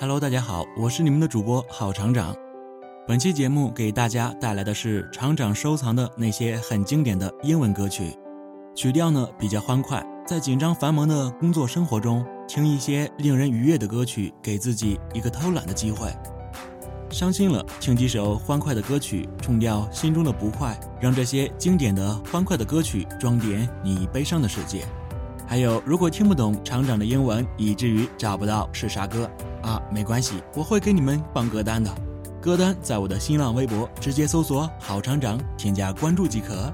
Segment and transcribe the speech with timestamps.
[0.00, 2.32] Hello，大家好，我是你们的主播郝厂长。
[3.04, 8.16] 本期节目给大家带来的是厂长收藏的那些很经典的英文歌曲，
[8.76, 16.08] 曲调呢比较欢快，在紧张繁忙的工作生活中，听一些令人愉悦的歌曲，给自己一个偷懒的机会。
[17.10, 24.84] 伤心了，听几首欢快的歌曲，冲掉心中的不快，让这些经典的欢快的歌曲装点你悲伤的世界。
[25.44, 29.28] 还有，如果听不懂厂长的英文，以至于找不到是啥歌
[29.68, 31.94] 啊，没关系，我会给你们放歌单的。
[32.40, 36.72] 歌单在我的新浪微博直接搜索“好厂长”，添加关注即可。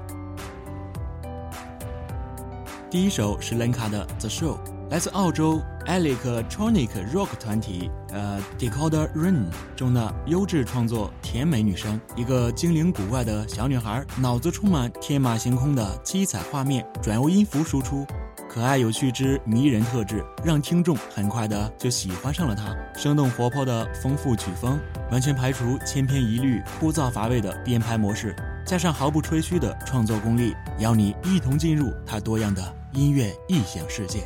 [2.89, 4.53] 第一首是 Lenka 的《The Show》，
[4.89, 11.11] 来自澳洲 Electronic Rock 团体呃 Decoder Ring 中的优质创作。
[11.21, 18.07] 甜美女生，一个精灵古怪的小女孩，脑子充满天马行空的七彩画面，转由音符输出。
[18.55, 22.73] 可爱有趣之迷人特质，让听众很快的就喜欢上了她。
[22.97, 24.79] 生动活泼的丰富曲风，
[25.11, 28.33] 完全排除千篇一律、枯燥乏味的编排模式，
[28.65, 34.21] 加上毫不吹嘘的创作功力，邀你一同进入她多样的音乐异想世界。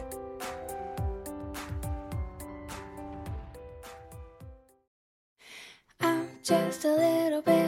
[6.43, 7.58] just a little bit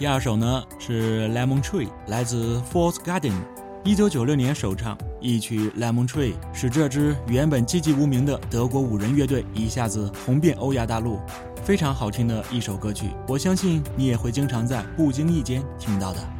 [0.00, 3.34] 第二首呢是 Lemon Tree，来自 Fourth Garden，
[3.84, 4.96] 一九九六年首唱。
[5.20, 11.20] 一曲 Lemon Tree 使这支原本寂寂无名的德国五人乐队一下子红遍欧亚大陆，
[11.62, 13.10] 非常好听的一首歌曲。
[13.28, 16.39] 我相信你也会经常在不经意间听到的。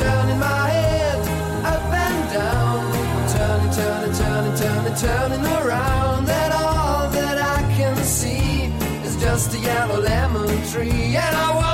[0.00, 1.18] Turning my head
[1.72, 2.80] up and down.
[3.34, 8.72] Turning, turning, turning, turning, turning around, and all that I can see
[9.04, 11.16] is just a yellow lemon tree.
[11.16, 11.69] And I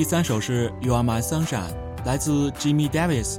[0.00, 1.68] 第三首是《You Are My Sunshine》，
[2.06, 3.36] 来自 Jimmy Davis。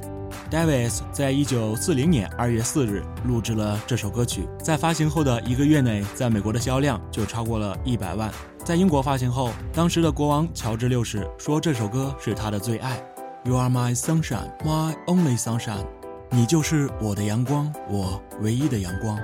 [0.48, 8.30] Davis 在一九四零年二月四日录制了这首歌曲，在发行后的一个月内，在美国的销量就超过了一百万。
[8.64, 12.96] 在英国发行后，当时的国王乔治六世说这首歌是他的最爱。
[13.42, 15.84] You are my sunshine, my only sunshine，
[16.30, 19.18] 你就是我的阳光，我唯一的阳光。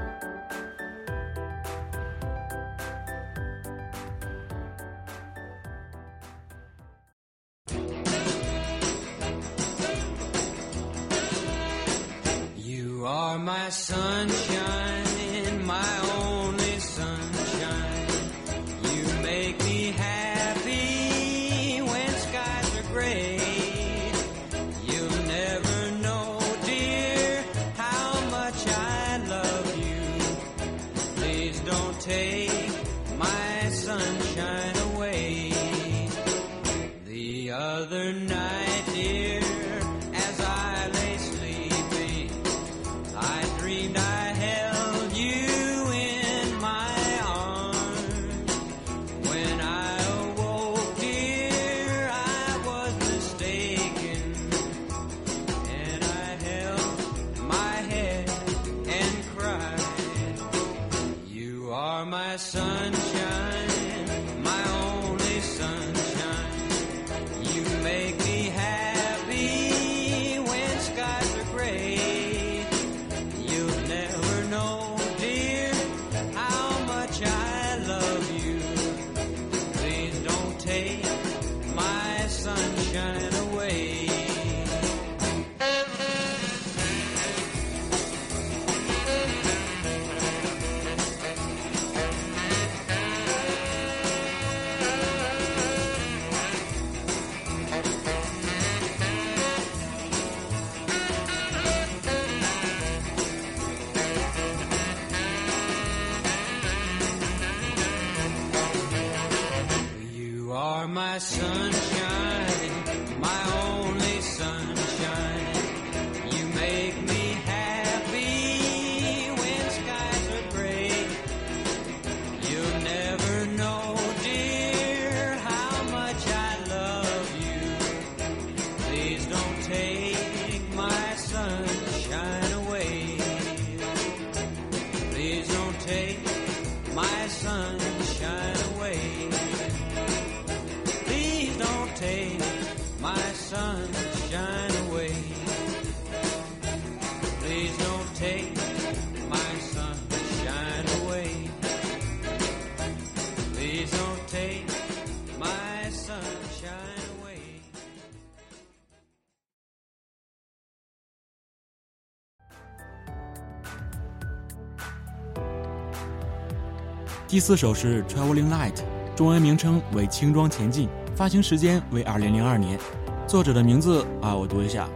[167.29, 168.73] 第四首是《Traveling Light》，
[169.15, 172.79] 中文名称为《轻装前进》，发行时间为二零零二年。
[173.27, 174.89] 作者的名字啊，我读一下，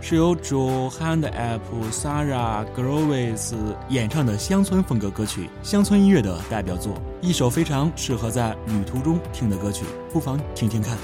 [0.00, 3.54] 是由 Johan d App Sarah Groves
[3.88, 10.96] 演唱的乡村风格歌曲，乡村音乐的代表作，一首非常适合在旅途中听的歌曲，不妨听听看。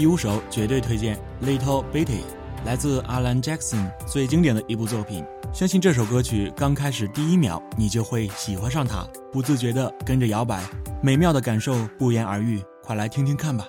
[0.00, 1.14] 第五首绝对推荐
[1.46, 2.06] 《Little Bitty》，
[2.64, 5.22] 来自 Alan Jackson 最经典的一部作品。
[5.52, 10.64] 相信这首歌曲刚开始第一秒，你就会喜欢上它，不自觉地跟着摇摆，
[11.02, 12.62] 美妙的感受不言而喻。
[12.82, 13.68] 快来听听看吧。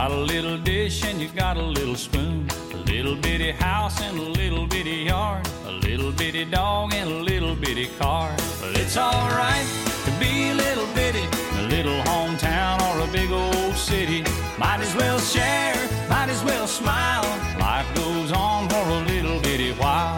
[0.00, 2.46] Got a little dish and you got a little spoon.
[2.72, 5.44] A little bitty house and a little bitty yard.
[5.66, 8.30] A little bitty dog and a little bitty car.
[8.60, 9.66] Well, it's alright
[10.04, 11.26] to be a little bitty.
[11.62, 14.20] A little hometown or a big old city.
[14.56, 15.76] Might as well share,
[16.08, 17.26] might as well smile.
[17.58, 20.17] Life goes on for a little bitty while.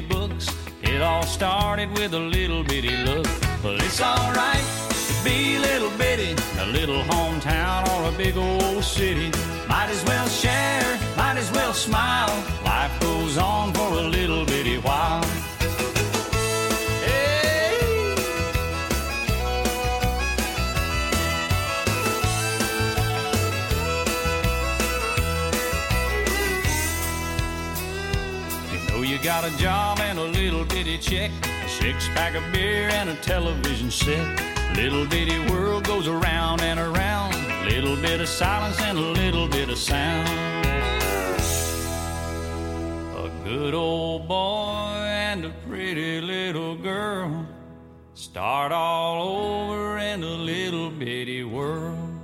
[0.00, 0.48] Books.
[0.82, 3.26] It all started with a little bitty look.
[3.62, 8.82] Well, it's alright to be a little bitty a little hometown or a big old
[8.82, 9.30] city.
[9.68, 12.34] Might as well share, might as well smile.
[12.64, 15.24] Life goes on for a little bitty while.
[29.48, 31.30] A job and a little bitty check,
[31.64, 34.26] a six pack of beer and a television set.
[34.76, 37.34] Little bitty world goes around and around.
[37.64, 40.28] Little bit of silence and a little bit of sound.
[43.16, 47.46] A good old boy and a pretty little girl
[48.14, 52.20] start all over in a little bitty world.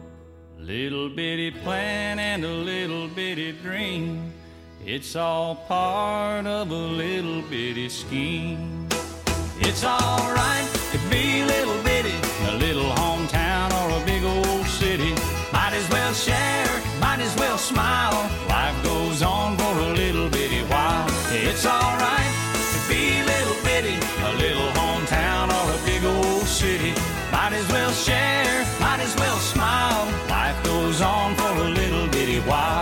[0.58, 4.23] Little bitty plan and a little bitty dream.
[4.86, 8.86] It's all part of a little bitty scheme.
[9.58, 12.12] It's alright to be little bitty
[12.48, 15.14] a little hometown or a big old city.
[15.54, 16.68] Might as well share,
[17.00, 18.30] might as well smile.
[18.50, 21.08] Life goes on for a little bitty while.
[21.32, 22.32] It's alright
[22.74, 23.96] to be little bitty
[24.28, 26.92] a little hometown or a big old city.
[27.32, 30.04] Might as well share, might as well smile.
[30.28, 32.73] Life goes on for a little bitty while.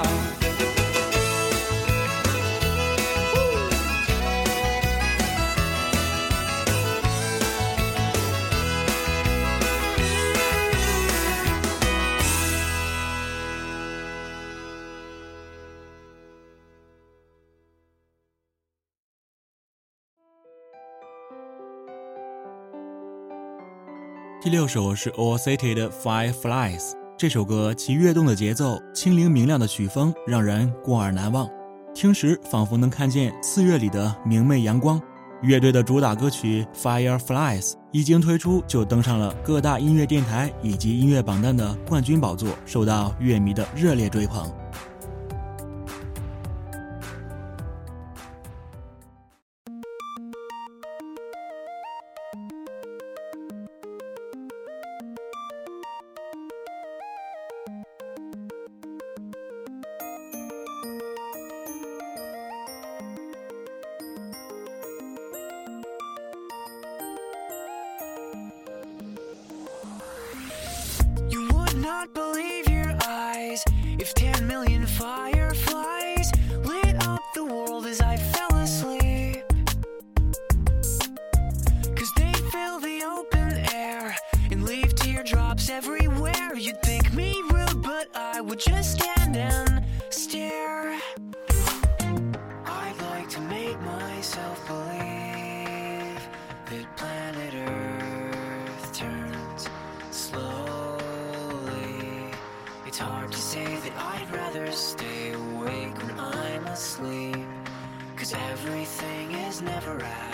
[24.52, 26.90] 六首是 All City 的 Fireflies。
[27.16, 31.48] 这首歌其跃动的节奏、清灵明亮的曲风让人过耳难忘，
[31.94, 35.00] 听时仿佛能看见四月里的明媚阳光。
[35.40, 44.52] 乐队的主打歌曲 Fireflies 一经推出就登上了各大音乐电台以及音乐榜单的冠军宝座，受到乐迷的热烈追捧。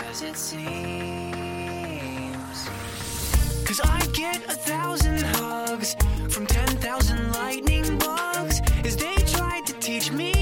[0.09, 0.59] As it seems.
[3.65, 5.95] Cause I get a thousand hugs
[6.29, 10.38] from 10,000 lightning bugs as they tried to teach me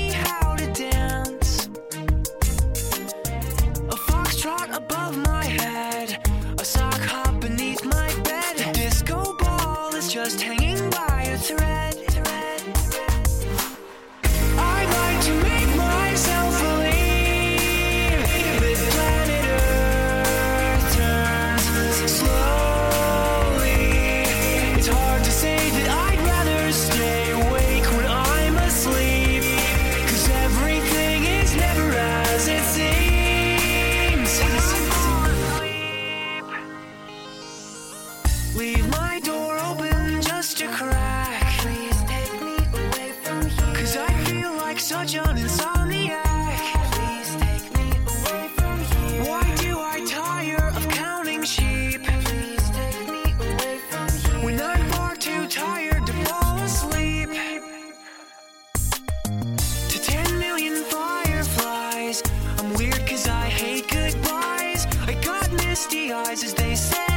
[66.48, 67.17] as they say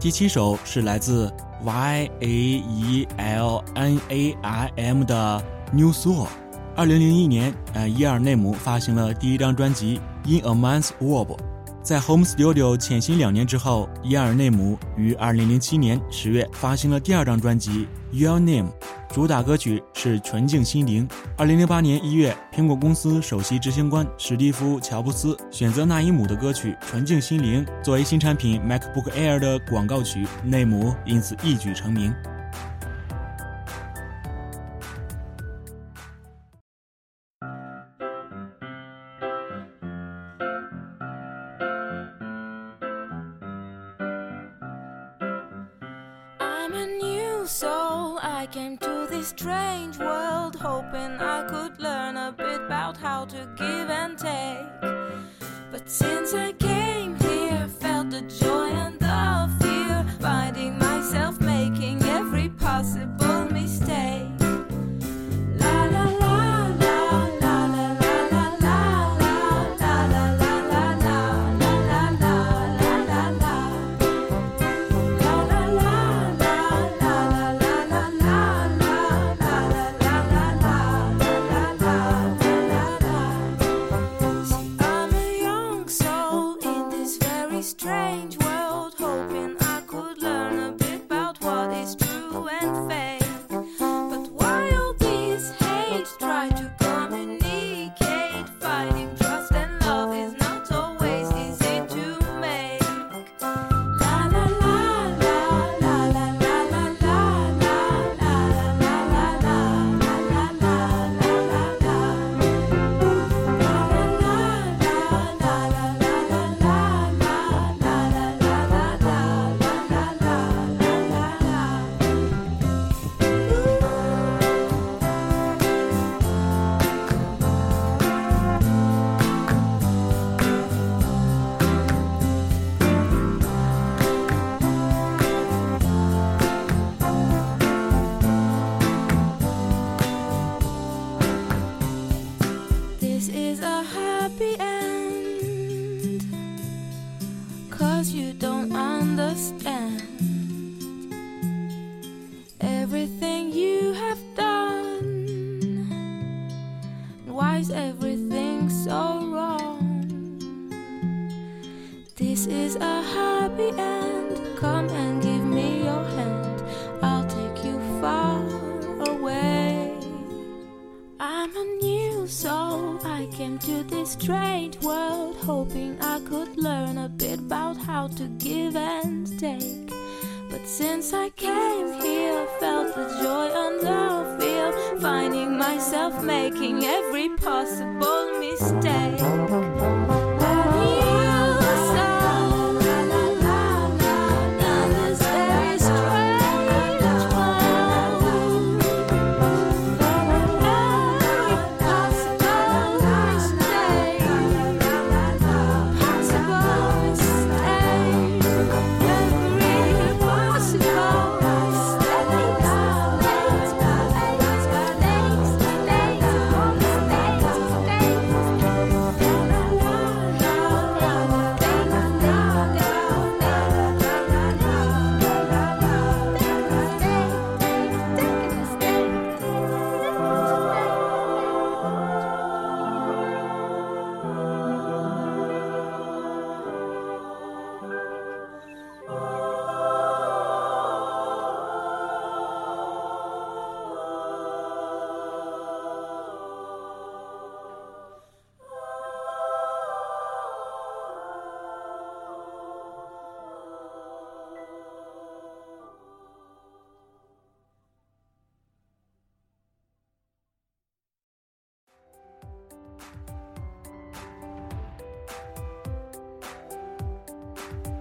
[0.00, 1.30] 第七首是来自
[1.62, 6.26] Yael Naim 的 New Soul。
[6.74, 11.32] 二零零一年，呃，耶尔内姆发行了第一张专辑《In a Man's World》。
[11.82, 17.86] 在 Home Studio 潜心两年之后，耶尔内姆于二零零七年十月发行了第二张专辑
[18.18, 18.70] 《Your Name》。
[19.12, 21.06] 主打歌曲是《纯净心灵》。
[21.36, 32.14] 二零零八年一月，苹果公司首席执行官史蒂夫·乔布斯选择纳伊姆的歌曲《纯净心灵》作为新产品 MacBook Air 的广告曲，内姆因此一举成名。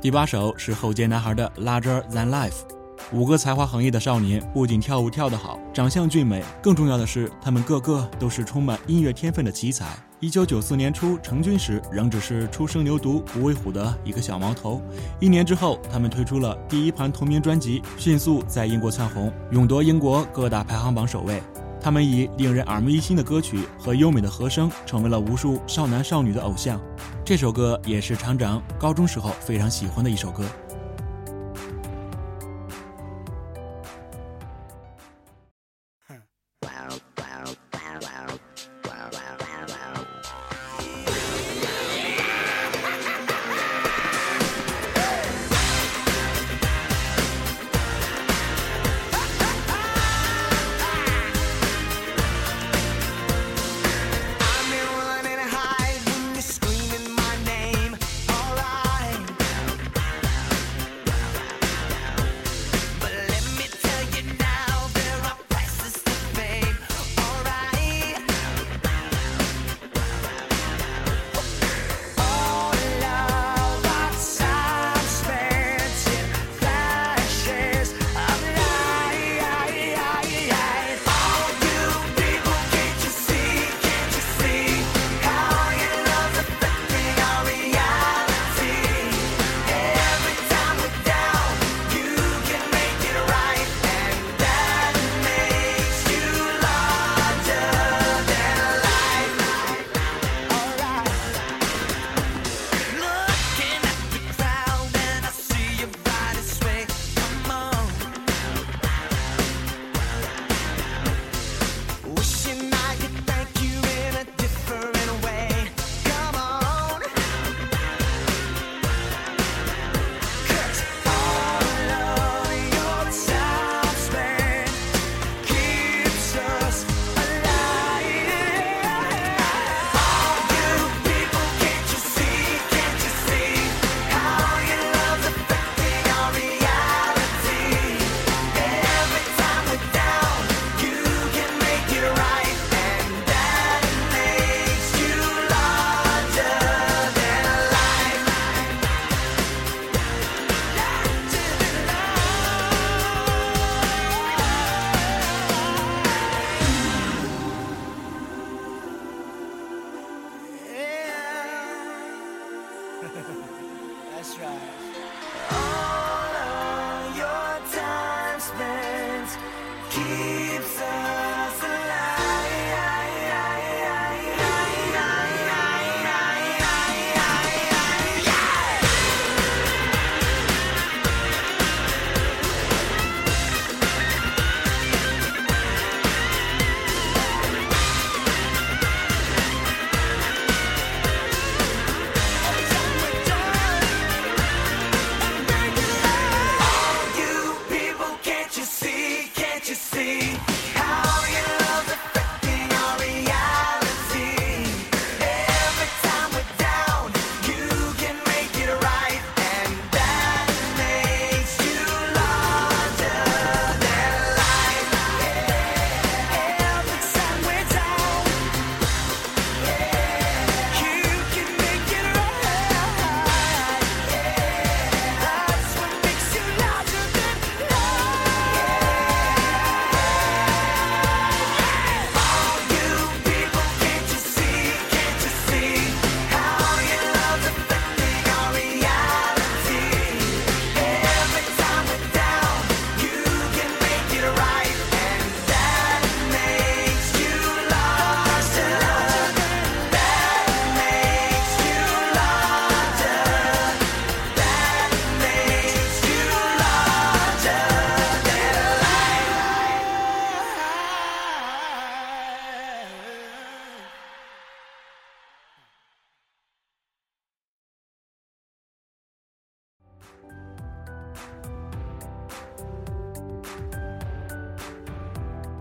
[0.10, 2.50] 第八首是后街男孩的《Larger Than Life》。
[3.12, 9.86] 五个才华横溢的少年，不仅跳舞跳得好，长相俊美，更重要的是，他们个个都是充满音乐天分的奇才。
[10.20, 14.82] 一九九四年初成军时，仍只是初生牛犊不畏虎的一个小毛头。
[15.20, 21.40] 一年之后，他们推出了第一盘同名专辑，迅速在英国窜红，勇夺英国各大排行榜首位。
[21.82, 26.80] 他们以令人耳目一新的歌曲和优美的和声，成为了无数少男少女的偶像。
[27.24, 30.44] 这首歌也是厂长高中时候非常喜欢的一首歌。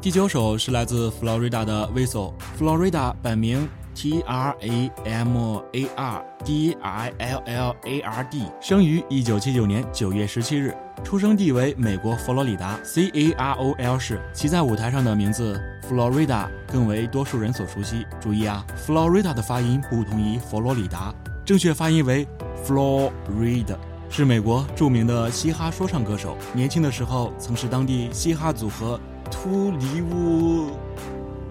[0.09, 2.33] 第九首是来自佛罗里达的 Whistle。
[2.57, 13.33] 佛罗里达本名 T R A M A R D I L L A R D，生于一九七九年九月十七日，出生地为美国佛罗里达 C A
[13.33, 14.19] R O L 市。
[14.33, 18.07] 其在舞台上的名字 Florida 更为多数人所熟悉。
[18.19, 22.27] 注意啊，Florida 的发音不同于佛罗里达，正确发音为
[22.67, 23.77] Florida。
[24.09, 28.99] 是美国著名的嘻哈说唱歌手，年轻的时候曾是当地嘻哈组合。
[29.32, 30.72] 突尼乌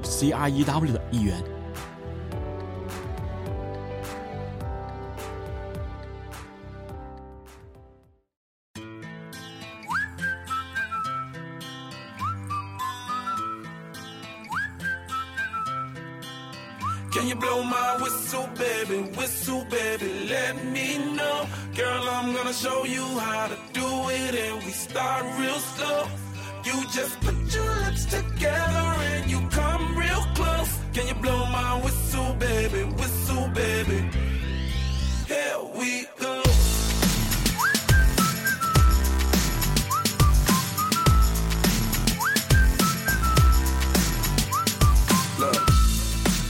[0.02, 1.42] C R E W 的一员。
[17.12, 19.02] Can you blow my whistle, baby?
[19.16, 21.46] Whistle, baby, let me know.
[21.76, 26.08] Girl, I'm gonna show you how to do it, and we start real slow.
[26.67, 30.77] You just put your lips together and you come real close.
[30.93, 32.83] Can you blow my whistle, baby?
[32.99, 33.99] Whistle, baby.
[35.31, 36.43] Here we go.
[45.39, 45.63] Look,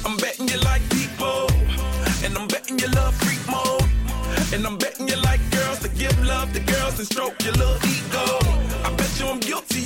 [0.04, 1.46] I'm betting you like people,
[2.26, 3.84] and I'm betting you love freak mode,
[4.52, 7.78] and I'm betting you like girls to give love to girls and stroke your little
[7.86, 8.26] ego.
[8.84, 9.77] I bet you I'm guilty,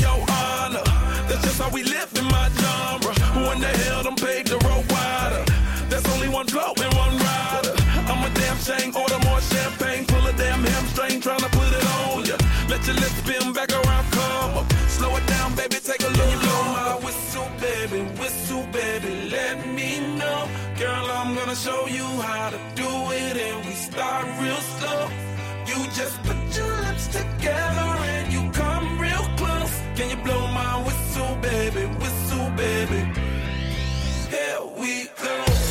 [1.42, 3.14] just how we live in my genre.
[3.34, 5.44] Who in the hell done paved the road wider?
[5.90, 7.74] There's only one flow and one rider.
[8.10, 12.26] I'm a damn shame, order more champagne, pull a damn hamstring, tryna put it on
[12.26, 12.38] ya.
[12.70, 14.74] Let your lips spin back around, come up.
[14.88, 16.42] Slow it down, baby, take a look.
[16.42, 20.48] Blow my whistle, baby, whistle, baby, let me know.
[20.78, 25.10] Girl, I'm gonna show you how to do it, and we start real slow.
[25.70, 28.31] You just put your lips together and
[30.02, 33.02] Can you blow my whistle, baby, whistle, baby?
[34.32, 35.71] Here we go.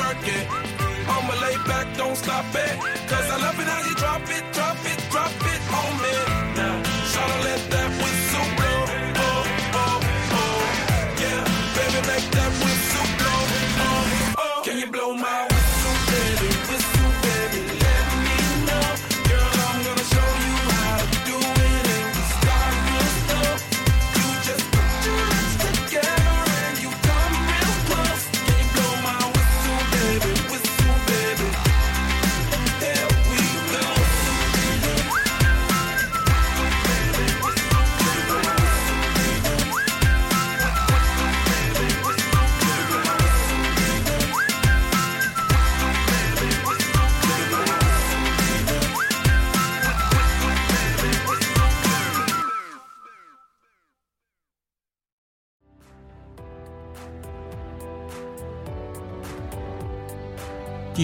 [0.00, 0.46] Work it.
[1.12, 2.74] I'ma lay back, don't stop it.
[3.10, 5.59] Cause I love it how you drop it, drop it, drop it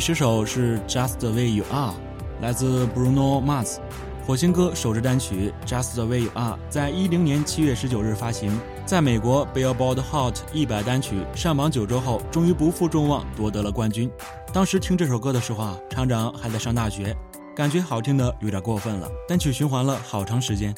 [0.07, 1.93] 这首是 Just the Way You Are，
[2.41, 3.79] 来自 Bruno Mars，
[4.25, 14.09] 火星哥首支单曲 Just the Way You Are 在一零年七月十九日发行，在美国 Billboard Hot 一百单曲上榜九周后，终于不负众望夺得了冠军。
[14.53, 17.13] 当时听这首歌的时候啊，厂长还在上大学，
[17.57, 19.09] 感觉好听的有点过分了。
[19.27, 20.73] 单曲循环了好长时间。